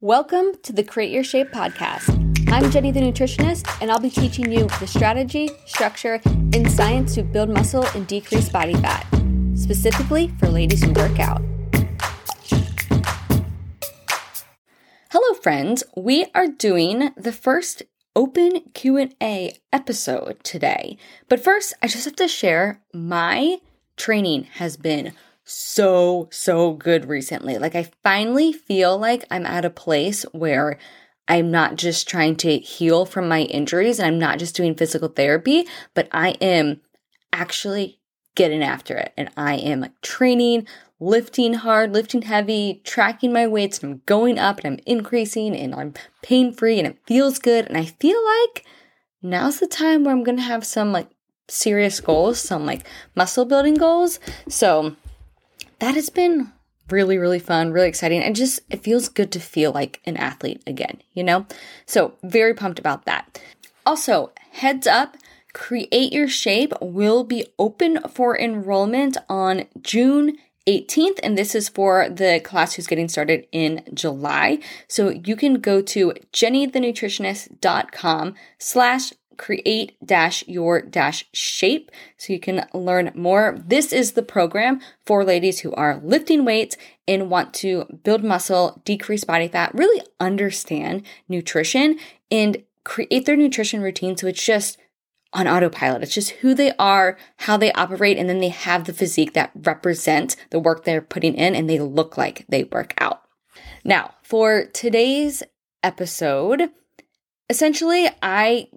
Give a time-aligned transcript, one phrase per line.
[0.00, 2.08] Welcome to the Create Your Shape podcast.
[2.52, 7.24] I'm Jenny the nutritionist, and I'll be teaching you the strategy, structure, and science to
[7.24, 9.04] build muscle and decrease body fat,
[9.56, 11.42] specifically for ladies who work out.
[15.10, 17.82] Hello friends, we are doing the first
[18.14, 20.96] open Q&A episode today.
[21.28, 23.56] But first, I just have to share my
[23.96, 25.12] training has been
[25.48, 27.56] so, so good recently.
[27.58, 30.78] Like, I finally feel like I'm at a place where
[31.26, 35.08] I'm not just trying to heal from my injuries and I'm not just doing physical
[35.08, 36.80] therapy, but I am
[37.32, 37.98] actually
[38.34, 39.12] getting after it.
[39.16, 40.66] And I am like training,
[41.00, 45.74] lifting hard, lifting heavy, tracking my weights, and I'm going up and I'm increasing and
[45.74, 47.66] I'm pain free and it feels good.
[47.66, 48.64] And I feel like
[49.22, 51.08] now's the time where I'm gonna have some like
[51.48, 54.20] serious goals, some like muscle building goals.
[54.48, 54.94] So,
[55.78, 56.52] that has been
[56.90, 60.62] really really fun really exciting and just it feels good to feel like an athlete
[60.66, 61.46] again you know?
[61.86, 63.40] So very pumped about that.
[63.84, 65.16] Also heads up
[65.52, 70.36] create your shape will be open for enrollment on june
[70.68, 74.58] 18th and this is for the class who's getting started in july.
[74.86, 82.66] So you can go to jennythenutritionist.com slash create dash your dash shape so you can
[82.74, 83.58] learn more.
[83.66, 88.82] This is the program for ladies who are lifting weights and want to build muscle,
[88.84, 91.98] decrease body fat, really understand nutrition
[92.30, 94.78] and create their nutrition routine so it's just
[95.32, 96.02] on autopilot.
[96.02, 99.50] It's just who they are, how they operate, and then they have the physique that
[99.54, 103.22] represents the work they're putting in and they look like they work out.
[103.84, 105.42] Now, for today's
[105.82, 106.70] episode,
[107.50, 108.68] essentially, I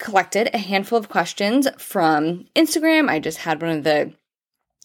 [0.00, 3.08] collected a handful of questions from Instagram.
[3.08, 4.12] I just had one of the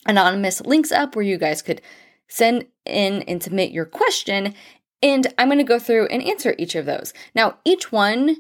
[0.06, 1.82] anonymous links up where you guys could
[2.28, 4.54] send in and submit your question.
[5.02, 7.14] And I'm going to go through and answer each of those.
[7.34, 8.38] Now, each one,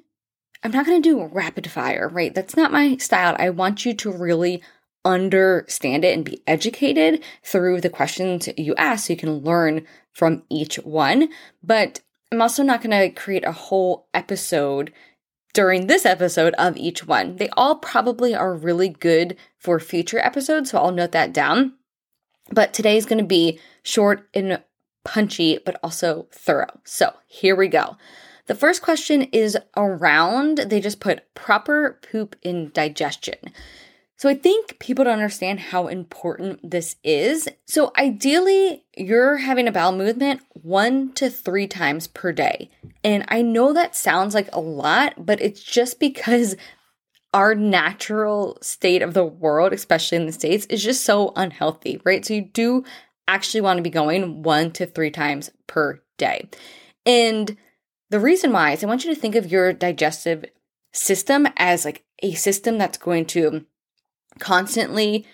[0.63, 2.33] I'm not going to do rapid fire, right?
[2.33, 3.35] That's not my style.
[3.39, 4.61] I want you to really
[5.03, 10.43] understand it and be educated through the questions you ask so you can learn from
[10.49, 11.29] each one.
[11.63, 12.01] But
[12.31, 14.91] I'm also not going to create a whole episode
[15.55, 17.37] during this episode of each one.
[17.37, 21.73] They all probably are really good for future episodes, so I'll note that down.
[22.51, 24.61] But today is going to be short and
[25.05, 26.81] punchy, but also thorough.
[26.83, 27.95] So here we go.
[28.47, 33.39] The first question is around, they just put proper poop in digestion.
[34.17, 37.49] So I think people don't understand how important this is.
[37.67, 42.69] So ideally, you're having a bowel movement one to three times per day.
[43.03, 46.55] And I know that sounds like a lot, but it's just because
[47.33, 52.25] our natural state of the world, especially in the States, is just so unhealthy, right?
[52.25, 52.85] So you do
[53.27, 56.47] actually want to be going one to three times per day.
[57.05, 57.57] And
[58.09, 60.45] the reason why is I want you to think of your digestive
[60.93, 63.65] system as like a system that's going to
[64.39, 65.25] constantly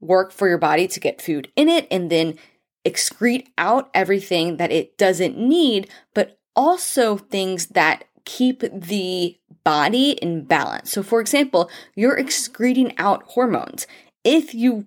[0.00, 2.38] work for your body to get food in it and then
[2.84, 10.44] excrete out everything that it doesn't need, but also things that keep the body in
[10.44, 10.92] balance.
[10.92, 13.86] So, for example, you're excreting out hormones.
[14.24, 14.86] If you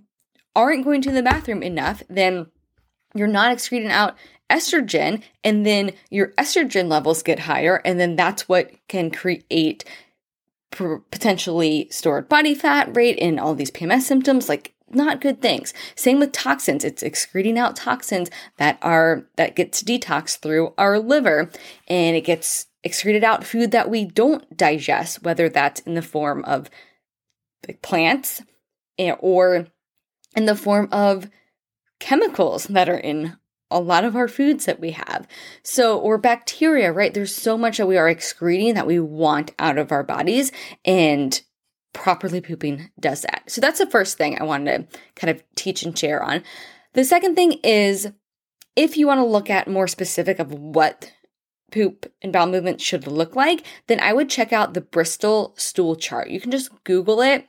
[0.56, 2.48] aren't going to the bathroom enough, then
[3.14, 4.16] you're not excreting out
[4.50, 9.84] estrogen, and then your estrogen levels get higher, and then that's what can create
[10.72, 15.74] potentially stored body fat rate and all these PMS symptoms, like not good things.
[15.96, 16.84] Same with toxins.
[16.84, 21.50] It's excreting out toxins that are that gets detoxed through our liver
[21.88, 26.44] and it gets excreted out food that we don't digest, whether that's in the form
[26.46, 26.70] of
[27.82, 28.42] plants
[28.98, 29.68] eh, or
[30.36, 31.30] in the form of
[32.00, 33.36] chemicals that are in
[33.72, 35.28] a lot of our foods that we have.
[35.64, 37.14] So, or bacteria, right?
[37.14, 40.52] There's so much that we are excreting that we want out of our bodies,
[40.86, 41.40] and
[41.94, 43.44] properly pooping does that.
[43.48, 46.44] So, that's the first thing I wanted to kind of teach and share on.
[46.94, 48.12] The second thing is
[48.76, 51.12] if you want to look at more specific of what
[51.72, 55.96] poop and bowel movement should look like, then I would check out the Bristol stool
[55.96, 56.30] chart.
[56.30, 57.48] You can just Google it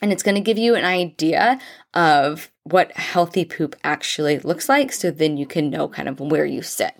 [0.00, 1.58] and it's going to give you an idea
[1.94, 4.92] of what healthy poop actually looks like.
[4.92, 6.94] So then you can know kind of where you sit.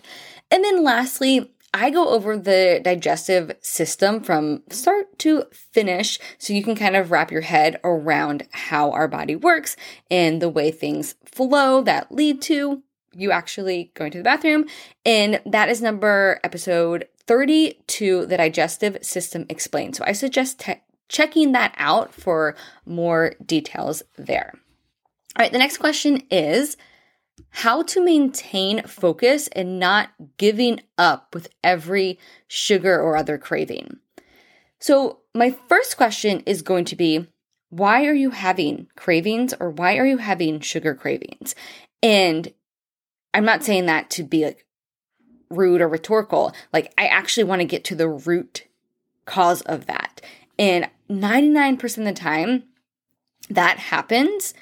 [0.51, 6.63] And then lastly, I go over the digestive system from start to finish so you
[6.65, 9.77] can kind of wrap your head around how our body works
[10.11, 14.65] and the way things flow that lead to you actually going to the bathroom.
[15.05, 19.97] And that is number episode 32, the digestive system explained.
[19.97, 22.55] So I suggest te- checking that out for
[22.87, 24.53] more details there.
[25.37, 26.77] All right, the next question is
[27.51, 33.99] how to maintain focus and not giving up with every sugar or other craving.
[34.81, 37.27] So, my first question is going to be
[37.71, 41.55] why are you having cravings or why are you having sugar cravings?
[42.03, 42.53] And
[43.35, 44.67] I'm not saying that to be like
[45.51, 46.53] rude or rhetorical.
[46.73, 48.65] Like, I actually want to get to the root
[49.27, 50.21] cause of that.
[50.59, 52.65] And 99% of the time,
[53.51, 54.55] that happens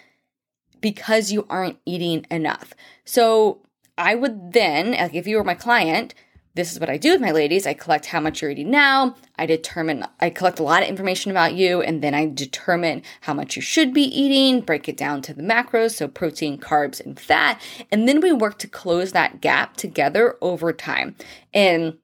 [0.80, 2.72] because you aren't eating enough.
[3.04, 3.62] So
[3.98, 6.14] I would then, like if you were my client,
[6.54, 7.66] this is what I do with my ladies.
[7.66, 9.14] I collect how much you're eating now.
[9.36, 13.34] I determine, I collect a lot of information about you, and then I determine how
[13.34, 17.20] much you should be eating, break it down to the macros, so protein, carbs, and
[17.20, 17.60] fat.
[17.92, 21.16] And then we work to close that gap together over time.
[21.52, 21.98] And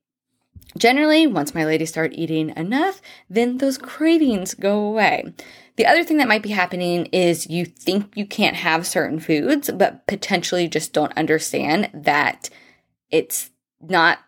[0.76, 5.32] generally, once my ladies start eating enough, then those cravings go away.
[5.76, 9.70] The other thing that might be happening is you think you can't have certain foods,
[9.70, 12.50] but potentially just don't understand that
[13.10, 14.18] it's not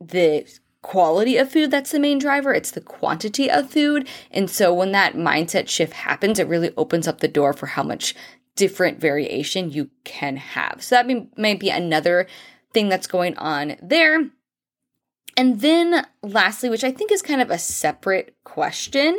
[0.00, 0.46] the
[0.82, 4.06] quality of food that's the main driver, it's the quantity of food.
[4.30, 7.82] And so when that mindset shift happens, it really opens up the door for how
[7.82, 8.14] much
[8.56, 10.82] different variation you can have.
[10.82, 12.26] So that may, may be another
[12.72, 14.28] thing that's going on there.
[15.36, 19.18] And then lastly, which I think is kind of a separate question,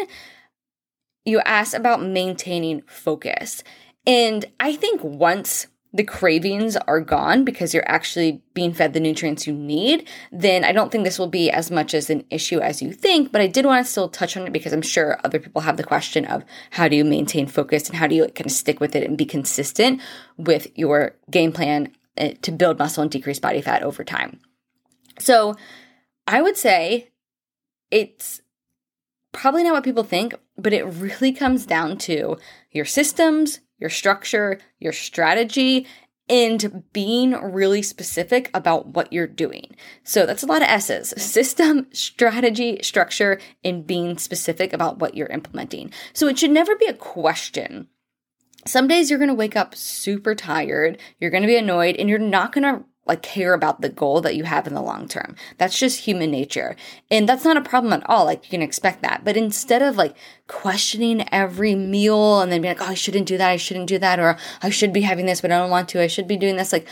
[1.25, 3.63] you asked about maintaining focus.
[4.05, 9.47] And I think once the cravings are gone because you're actually being fed the nutrients
[9.47, 12.81] you need, then I don't think this will be as much as an issue as
[12.81, 13.31] you think.
[13.31, 15.77] But I did want to still touch on it because I'm sure other people have
[15.77, 18.81] the question of how do you maintain focus and how do you kind of stick
[18.81, 20.01] with it and be consistent
[20.37, 24.41] with your game plan eh, to build muscle and decrease body fat over time.
[25.17, 25.55] So
[26.27, 27.11] I would say
[27.91, 28.41] it's
[29.31, 32.37] probably not what people think, but it really comes down to
[32.71, 35.85] your systems, your structure, your strategy,
[36.27, 39.75] and being really specific about what you're doing.
[40.03, 45.27] So that's a lot of S's system, strategy, structure, and being specific about what you're
[45.27, 45.91] implementing.
[46.13, 47.89] So it should never be a question.
[48.65, 52.51] Some days you're gonna wake up super tired, you're gonna be annoyed, and you're not
[52.51, 55.35] gonna like care about the goal that you have in the long term.
[55.57, 56.75] That's just human nature.
[57.11, 58.25] And that's not a problem at all.
[58.25, 59.23] Like you can expect that.
[59.23, 60.15] But instead of like
[60.47, 63.49] questioning every meal and then being like, oh, I shouldn't do that.
[63.49, 64.19] I shouldn't do that.
[64.19, 66.01] Or I should be having this, but I don't want to.
[66.01, 66.73] I should be doing this.
[66.73, 66.87] Like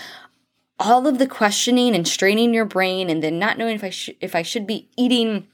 [0.79, 4.15] all of the questioning and straining your brain and then not knowing if I should,
[4.21, 5.47] if I should be eating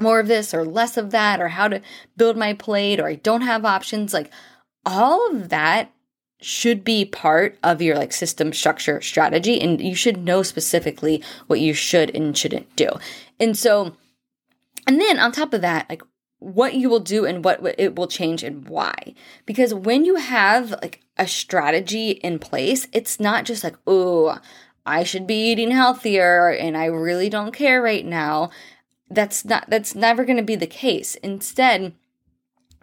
[0.00, 1.80] more of this or less of that or how to
[2.16, 4.12] build my plate or I don't have options.
[4.12, 4.30] Like
[4.86, 5.92] all of that
[6.40, 11.60] should be part of your like system structure strategy and you should know specifically what
[11.60, 12.88] you should and shouldn't do.
[13.40, 13.96] And so
[14.86, 16.02] and then on top of that like
[16.38, 18.94] what you will do and what it will change and why.
[19.44, 24.38] Because when you have like a strategy in place, it's not just like, "Oh,
[24.86, 28.50] I should be eating healthier and I really don't care right now."
[29.10, 31.16] That's not that's never going to be the case.
[31.16, 31.94] Instead,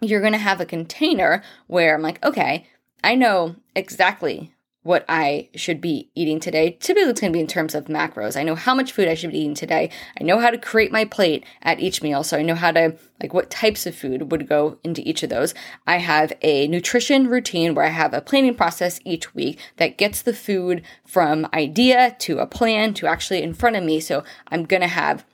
[0.02, 2.66] you're going to have a container where I'm like, "Okay,
[3.02, 4.52] I know exactly
[4.86, 6.76] what I should be eating today.
[6.78, 8.36] Typically, it's going to be in terms of macros.
[8.36, 9.90] I know how much food I should be eating today.
[10.18, 12.22] I know how to create my plate at each meal.
[12.22, 15.30] So I know how to, like, what types of food would go into each of
[15.30, 15.54] those.
[15.88, 20.22] I have a nutrition routine where I have a planning process each week that gets
[20.22, 23.98] the food from idea to a plan to actually in front of me.
[23.98, 25.24] So I'm going to have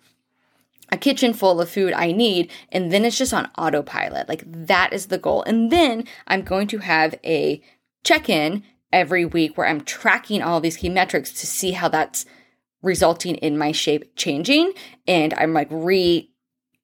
[0.93, 4.29] a kitchen full of food I need, and then it's just on autopilot.
[4.29, 5.43] Like that is the goal.
[5.43, 7.63] And then I'm going to have a
[8.05, 12.27] check in every week where I'm tracking all these key metrics to see how that's
[12.83, 14.75] resulting in my shape changing.
[15.09, 16.29] And I'm like re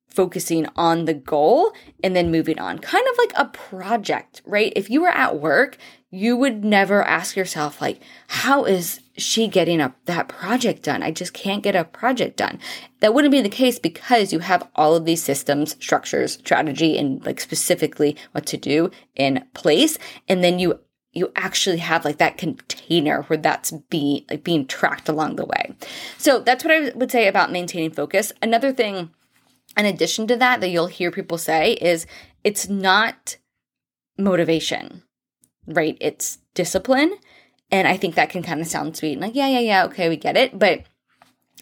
[0.08, 1.72] focusing on the goal
[2.02, 2.78] and then moving on.
[2.78, 4.72] Kind of like a project, right?
[4.74, 5.76] If you were at work,
[6.10, 11.02] you would never ask yourself like, how is she getting up that project done?
[11.02, 12.58] I just can't get a project done.
[13.00, 17.24] That wouldn't be the case because you have all of these systems, structures, strategy, and
[17.26, 19.98] like specifically what to do in place.
[20.28, 20.80] And then you
[21.12, 25.74] you actually have like that container where that's being like being tracked along the way.
[26.16, 28.32] So that's what I would say about maintaining focus.
[28.40, 29.10] Another thing
[29.76, 32.06] in addition to that, that you'll hear people say is
[32.44, 33.36] it's not
[34.18, 35.02] motivation,
[35.68, 35.96] right?
[36.00, 37.16] It's discipline.
[37.70, 39.20] And I think that can kind of sound sweet.
[39.20, 40.58] Like, yeah, yeah, yeah, okay, we get it.
[40.58, 40.84] But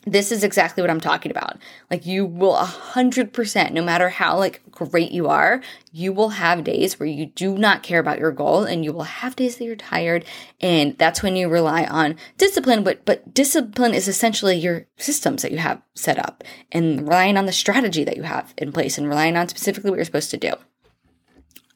[0.07, 1.59] this is exactly what I'm talking about.
[1.91, 5.61] Like you will a hundred percent, no matter how like great you are,
[5.91, 9.03] you will have days where you do not care about your goal and you will
[9.03, 10.25] have days that you're tired.
[10.61, 12.85] And that's when you rely on discipline.
[12.85, 17.47] But, but discipline is essentially your systems that you have set up and relying on
[17.47, 20.37] the strategy that you have in place and relying on specifically what you're supposed to
[20.37, 20.53] do.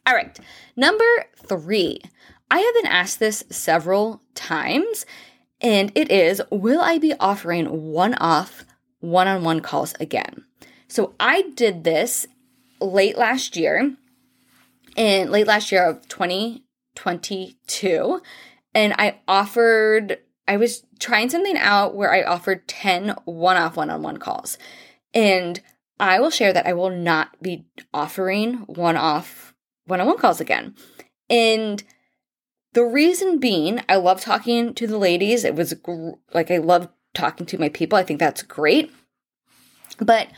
[0.07, 0.39] All right.
[0.77, 1.05] Number
[1.37, 2.01] three,
[2.51, 5.07] I have been asked this several times
[5.61, 8.65] And it is Will I be offering one off
[9.01, 10.45] one on one calls again?
[10.89, 12.27] So I did this
[12.81, 13.95] late last year,
[14.97, 18.21] in late last year of 2022.
[18.75, 23.91] And I offered, I was trying something out where I offered 10 one off one
[23.91, 24.59] on one calls.
[25.15, 25.61] And
[25.99, 29.50] I will share that I will not be offering one off
[29.91, 30.75] one on one calls again.
[31.29, 31.83] And
[32.73, 35.45] the reason being, I love talking to the ladies.
[35.45, 37.99] It was gr- like I love talking to my people.
[37.99, 38.93] I think that's great.
[39.99, 40.29] But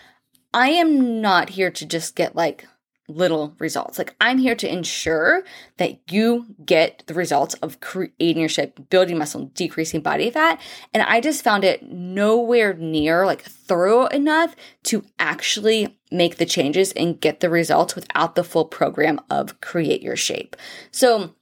[0.54, 2.66] I am not here to just get like
[3.08, 3.98] little results.
[3.98, 5.42] Like I'm here to ensure
[5.76, 10.60] that you get the results of creating your shape, building muscle, decreasing body fat.
[10.94, 16.92] And I just found it nowhere near like thorough enough to actually make the changes
[16.92, 20.56] and get the results without the full program of create your shape.
[20.90, 21.34] So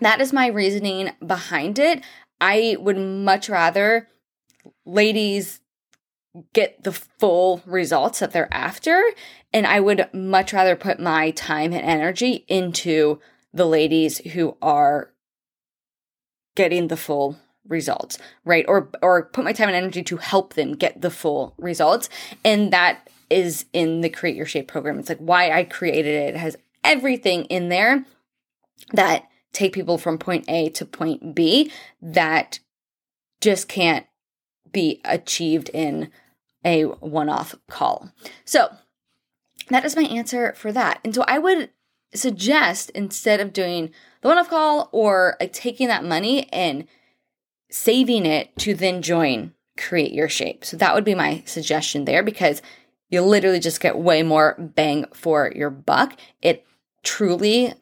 [0.00, 2.02] that is my reasoning behind it.
[2.40, 4.08] I would much rather
[4.86, 5.60] ladies
[6.52, 9.02] get the full results that they're after.
[9.52, 13.20] And I would much rather put my time and energy into
[13.52, 15.12] the ladies who are
[16.54, 18.64] getting the full results, right?
[18.68, 22.08] Or or put my time and energy to help them get the full results.
[22.44, 24.98] And that is in the Create Your Shape program.
[24.98, 26.34] It's like why I created it.
[26.34, 28.04] It has everything in there
[28.92, 31.70] that take people from point A to point B
[32.00, 32.60] that
[33.40, 34.06] just can't
[34.70, 36.10] be achieved in
[36.64, 38.12] a one off call.
[38.44, 38.68] So
[39.68, 41.00] that is my answer for that.
[41.04, 41.70] And so I would
[42.14, 43.90] suggest instead of doing
[44.22, 46.86] the one off call or like taking that money and
[47.70, 50.64] saving it to then join create your shape.
[50.64, 52.60] So that would be my suggestion there because
[53.08, 56.18] you literally just get way more bang for your buck.
[56.42, 56.66] It
[57.02, 57.74] truly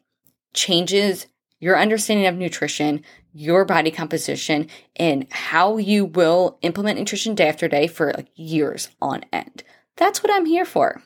[0.53, 1.27] changes
[1.59, 3.03] your understanding of nutrition,
[3.33, 8.89] your body composition, and how you will implement nutrition day after day for like years
[9.01, 9.63] on end.
[9.95, 11.01] That's what I'm here for.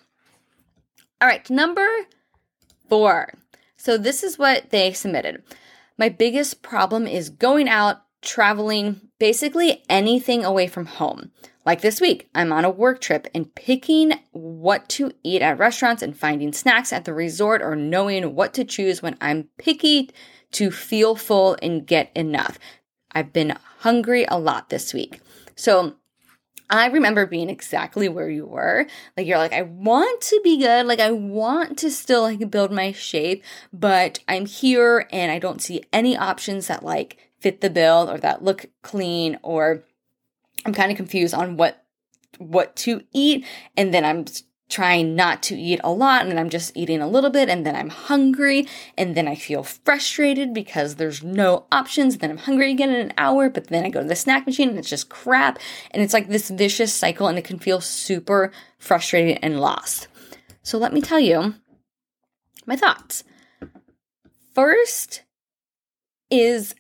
[1.20, 1.88] All right, number
[2.90, 3.34] four.
[3.78, 5.44] So, this is what they submitted.
[5.98, 11.32] My biggest problem is going out, traveling, basically anything away from home.
[11.66, 16.02] Like this week, I'm on a work trip and picking what to eat at restaurants
[16.02, 20.10] and finding snacks at the resort or knowing what to choose when I'm picky
[20.54, 22.58] to feel full and get enough.
[23.12, 25.20] I've been hungry a lot this week.
[25.56, 25.96] So
[26.70, 28.88] I remember being exactly where you were.
[29.18, 30.86] Like you're like, I want to be good.
[30.86, 35.62] Like I want to still like build my shape, but I'm here and I don't
[35.62, 39.84] see any options that like fit the bill or that look clean or
[40.66, 41.84] I'm kind of confused on what
[42.38, 43.46] what to eat
[43.76, 44.26] and then I'm
[44.72, 47.76] trying not to eat a lot and I'm just eating a little bit and then
[47.76, 48.68] I'm hungry
[48.98, 52.18] and then I feel frustrated because there's no options.
[52.18, 54.70] Then I'm hungry again in an hour, but then I go to the snack machine
[54.70, 55.60] and it's just crap.
[55.92, 60.08] And it's like this vicious cycle and it can feel super frustrated and lost.
[60.64, 61.56] So let me tell you
[62.66, 63.24] my thoughts.
[64.56, 65.24] First
[66.30, 66.74] is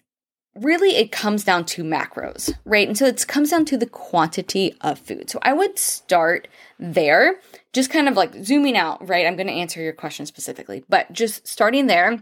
[0.55, 2.87] really it comes down to macros, right?
[2.87, 5.29] And so it comes down to the quantity of food.
[5.29, 7.39] So I would start there,
[7.73, 9.25] just kind of like zooming out, right?
[9.25, 12.21] I'm going to answer your question specifically, but just starting there,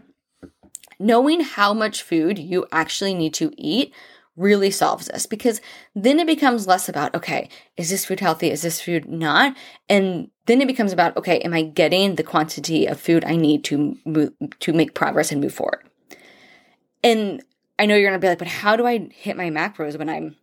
[0.98, 3.92] knowing how much food you actually need to eat
[4.36, 5.60] really solves this because
[5.94, 8.50] then it becomes less about, okay, is this food healthy?
[8.50, 9.56] Is this food not?
[9.88, 13.64] And then it becomes about, okay, am I getting the quantity of food I need
[13.64, 15.88] to move, to make progress and move forward?
[17.02, 17.42] And
[17.80, 20.10] I know you're going to be like, but how do I hit my macros when
[20.10, 20.36] I'm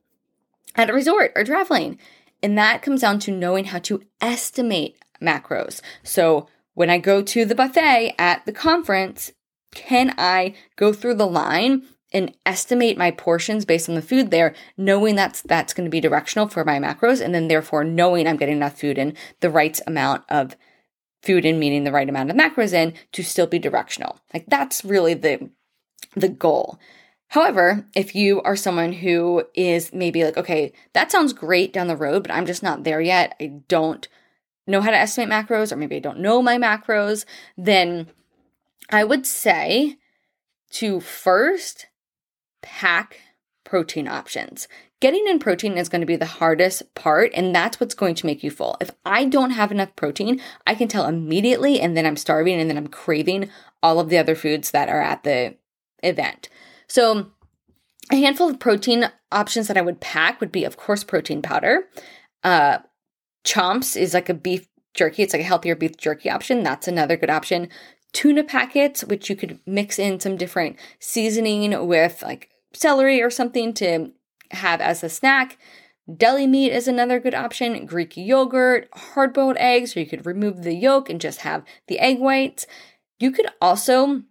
[0.73, 1.99] at a resort or traveling?
[2.41, 5.79] And that comes down to knowing how to estimate macros.
[6.01, 9.31] So when I go to the buffet at the conference,
[9.71, 14.55] can I go through the line and estimate my portions based on the food there,
[14.75, 18.37] knowing that's that's going to be directional for my macros, and then therefore knowing I'm
[18.37, 20.55] getting enough food in the right amount of
[21.21, 24.19] food in, meaning the right amount of macros in to still be directional.
[24.33, 25.51] Like that's really the
[26.15, 26.79] the goal.
[27.29, 31.97] However, if you are someone who is maybe like, okay, that sounds great down the
[31.97, 34.07] road, but I'm just not there yet, I don't
[34.65, 37.25] know how to estimate macros, or maybe I don't know my macros,
[37.57, 38.07] then
[38.89, 39.97] I would say
[40.71, 41.87] to first
[42.61, 43.19] pack
[43.63, 44.67] protein options.
[44.99, 48.25] Getting in protein is going to be the hardest part, and that's what's going to
[48.25, 48.77] make you full.
[48.81, 52.69] If I don't have enough protein, I can tell immediately, and then I'm starving, and
[52.69, 53.49] then I'm craving
[53.83, 55.55] all of the other foods that are at the
[56.01, 56.49] event.
[56.87, 57.31] So,
[58.11, 61.89] a handful of protein options that I would pack would be, of course, protein powder.
[62.43, 62.79] Uh,
[63.43, 65.23] Chomps is like a beef jerky.
[65.23, 66.63] It's like a healthier beef jerky option.
[66.63, 67.69] That's another good option.
[68.13, 73.73] Tuna packets, which you could mix in some different seasoning with like celery or something
[73.75, 74.11] to
[74.51, 75.57] have as a snack.
[76.13, 80.63] Deli meat is another good option, Greek yogurt, hard boiled eggs, or you could remove
[80.63, 82.65] the yolk and just have the egg whites.
[83.19, 84.23] You could also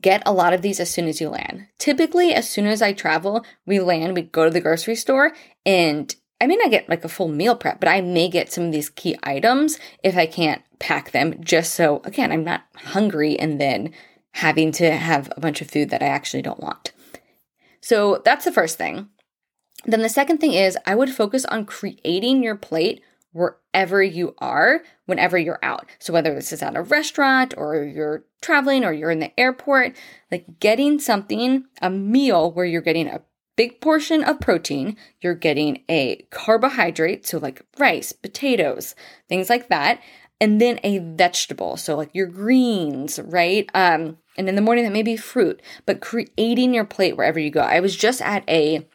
[0.00, 1.66] get a lot of these as soon as you land.
[1.78, 5.32] Typically, as soon as I travel, we land, we go to the grocery store,
[5.64, 8.64] and I may not get like a full meal prep, but I may get some
[8.64, 13.38] of these key items if I can't pack them, just so, again, I'm not hungry
[13.38, 13.92] and then
[14.32, 16.92] having to have a bunch of food that I actually don't want.
[17.80, 19.08] So that's the first thing.
[19.84, 23.02] Then the second thing is I would focus on creating your plate
[23.78, 25.86] wherever you are whenever you're out.
[26.00, 29.94] So whether this is at a restaurant or you're traveling or you're in the airport,
[30.32, 33.22] like getting something, a meal where you're getting a
[33.54, 38.96] big portion of protein, you're getting a carbohydrate, so like rice, potatoes,
[39.28, 40.00] things like that,
[40.40, 43.70] and then a vegetable, so like your greens, right?
[43.74, 47.50] Um and in the morning that may be fruit, but creating your plate wherever you
[47.50, 47.60] go.
[47.60, 48.88] I was just at a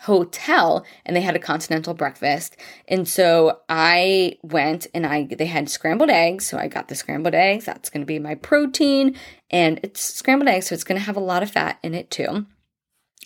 [0.00, 2.56] hotel and they had a continental breakfast.
[2.88, 7.34] And so I went and I they had scrambled eggs, so I got the scrambled
[7.34, 7.64] eggs.
[7.64, 9.16] That's going to be my protein
[9.50, 12.10] and it's scrambled eggs so it's going to have a lot of fat in it
[12.10, 12.46] too.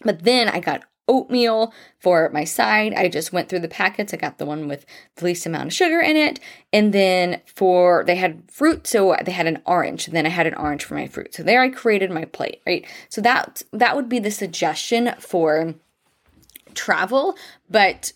[0.04, 2.94] But then I got oatmeal for my side.
[2.94, 4.14] I just went through the packets.
[4.14, 4.86] I got the one with
[5.16, 6.38] the least amount of sugar in it.
[6.72, 8.86] And then for, they had fruit.
[8.86, 10.06] So they had an orange.
[10.06, 11.34] Then I had an orange for my fruit.
[11.34, 12.86] So there I created my plate, right?
[13.08, 15.74] So that, that would be the suggestion for
[16.74, 17.36] travel,
[17.68, 18.12] but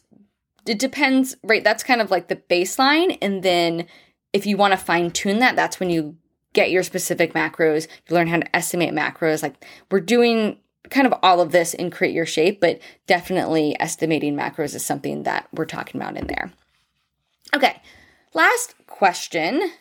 [0.67, 1.63] it depends, right?
[1.63, 3.19] That's kind of like the baseline.
[3.21, 3.87] And then
[4.33, 6.17] if you want to fine tune that, that's when you
[6.53, 7.87] get your specific macros.
[8.09, 9.43] You learn how to estimate macros.
[9.43, 10.59] Like we're doing
[10.91, 15.25] kind of all of this in Create Your Shape, but definitely estimating macros is something
[15.25, 16.53] that we're talking about in there.
[17.55, 17.81] Okay,
[18.33, 19.73] last question.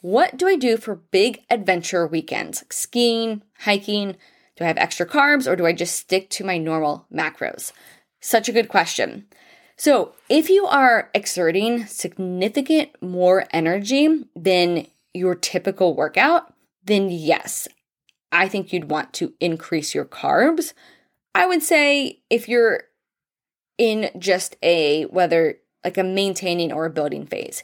[0.00, 4.16] What do I do for big adventure weekends, like skiing, hiking?
[4.56, 7.72] Do I have extra carbs or do I just stick to my normal macros?
[8.20, 9.26] Such a good question.
[9.76, 16.52] So, if you are exerting significant more energy than your typical workout,
[16.84, 17.68] then yes,
[18.32, 20.72] I think you'd want to increase your carbs.
[21.34, 22.84] I would say if you're
[23.78, 27.62] in just a whether like a maintaining or a building phase.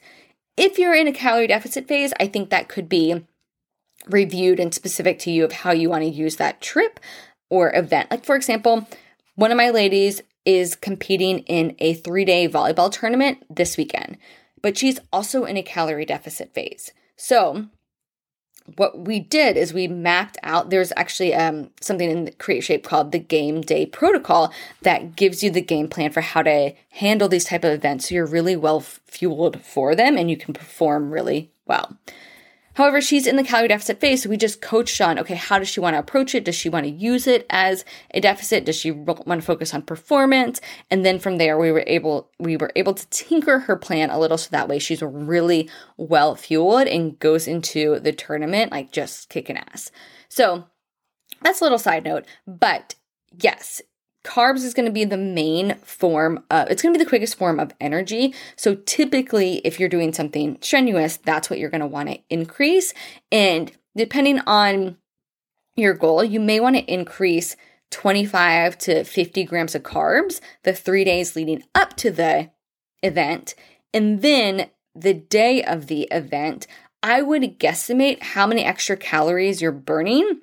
[0.57, 3.27] If you're in a calorie deficit phase, I think that could be
[4.07, 7.01] reviewed and specific to you of how you want to use that trip
[7.51, 8.11] or event.
[8.11, 8.87] Like for example,
[9.35, 14.19] one of my ladies is competing in a 3-day volleyball tournament this weekend,
[14.63, 16.93] but she's also in a calorie deficit phase.
[17.17, 17.67] So,
[18.77, 22.83] what we did is we mapped out there's actually um, something in the create shape
[22.83, 24.53] called the game day protocol
[24.83, 28.15] that gives you the game plan for how to handle these type of events so
[28.15, 31.99] you're really well fueled for them and you can perform really well
[32.75, 35.69] However, she's in the calorie deficit phase, so we just coached on okay, how does
[35.69, 36.45] she want to approach it?
[36.45, 38.65] Does she want to use it as a deficit?
[38.65, 40.61] Does she want to focus on performance?
[40.91, 44.19] And then from there, we were able we were able to tinker her plan a
[44.19, 49.29] little so that way she's really well fueled and goes into the tournament like just
[49.29, 49.91] kicking ass.
[50.29, 50.65] So
[51.43, 52.95] that's a little side note, but
[53.31, 53.83] yes,
[54.25, 57.37] carbs is going to be the main form of it's going to be the quickest
[57.37, 58.35] form of energy.
[58.57, 62.95] So typically if you're doing something strenuous that's what you're going to want to increase.
[63.31, 64.97] And depending on
[65.77, 67.55] your goal you may want to increase
[67.91, 72.51] 25 to 50 grams of carbs the 3 days leading up to the
[73.03, 73.55] event.
[73.93, 76.67] And then the day of the event
[77.03, 80.41] I would guesstimate how many extra calories you're burning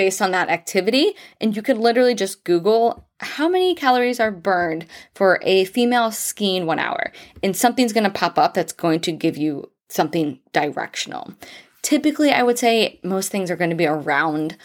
[0.00, 1.14] based on that activity.
[1.42, 6.64] And you could literally just Google how many calories are burned for a female skiing
[6.64, 7.12] one hour.
[7.42, 11.34] And something's going to pop up that's going to give you something directional.
[11.82, 14.56] Typically, I would say most things are going to be around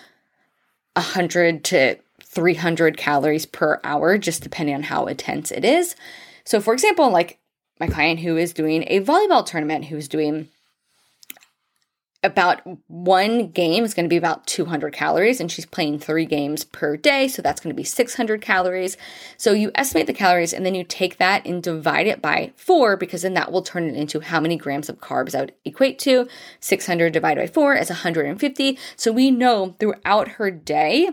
[0.93, 5.97] 100 to 300 calories per hour, just depending on how intense it is.
[6.45, 7.39] So, for example, like
[7.77, 10.47] my client who is doing a volleyball tournament, who's doing
[12.25, 16.63] about one game is going to be about 200 calories and she's playing three games
[16.63, 18.97] per day so that's going to be 600 calories.
[19.37, 22.97] So you estimate the calories and then you take that and divide it by four
[22.97, 25.99] because then that will turn it into how many grams of carbs that would equate
[25.99, 26.27] to.
[26.59, 31.09] 600 divided by four is 150 so we know throughout her day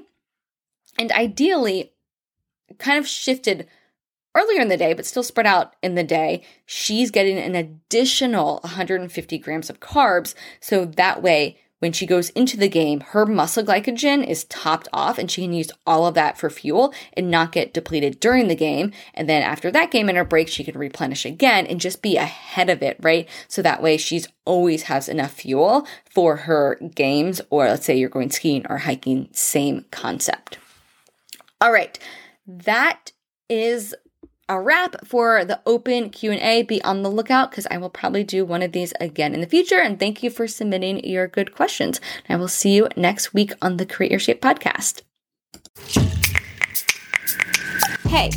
[0.98, 1.92] and ideally
[2.78, 3.66] kind of shifted
[4.34, 8.60] earlier in the day, but still spread out in the day, she's getting an additional
[8.62, 10.34] 150 grams of carbs.
[10.60, 15.18] So that way, when she goes into the game, her muscle glycogen is topped off
[15.18, 18.54] and she can use all of that for fuel and not get depleted during the
[18.54, 18.92] game.
[19.14, 22.16] And then after that game and her break, she can replenish again and just be
[22.16, 23.28] ahead of it, right?
[23.48, 28.08] So that way she's always has enough fuel for her games, or let's say you're
[28.08, 30.58] going skiing or hiking, same concept.
[31.60, 31.98] All right.
[32.46, 33.10] That
[33.48, 33.92] is
[34.48, 36.62] a wrap for the open Q&A.
[36.62, 39.46] Be on the lookout because I will probably do one of these again in the
[39.46, 39.80] future.
[39.80, 42.00] And thank you for submitting your good questions.
[42.28, 45.02] I will see you next week on the Create Your Shape podcast.
[48.08, 48.30] Hey,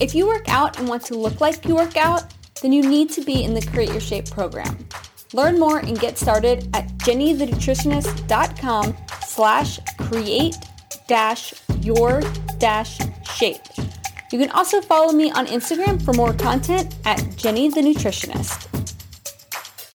[0.00, 2.24] if you work out and want to look like you work out,
[2.60, 4.86] then you need to be in the Create Your Shape program.
[5.32, 10.56] Learn more and get started at jennythenutritionist.com slash create
[11.08, 12.22] dash your
[12.58, 13.62] dash shape.
[14.30, 18.83] You can also follow me on Instagram for more content at Jenny the Nutritionist.